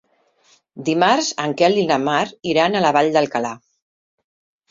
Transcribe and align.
Dimarts 0.85 1.27
en 1.43 1.51
Quel 1.59 1.77
i 1.81 1.83
na 1.91 1.99
Mar 2.07 2.23
iran 2.53 2.77
a 2.79 2.83
la 2.87 2.93
Vall 2.97 3.13
d'Alcalà. 3.17 3.51